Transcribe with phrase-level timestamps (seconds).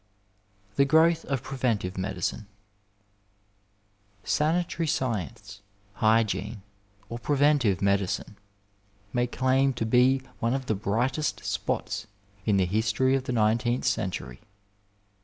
[0.77, 2.47] THE GROWTH OF PREVENTIVE MEDICINE
[4.23, 5.61] Sanitary science,
[5.93, 6.63] hygiene,
[7.07, 8.35] or preventive medicine
[9.13, 12.07] may claim to be one of the brightest spots
[12.47, 14.41] in the history of the nineteenth century.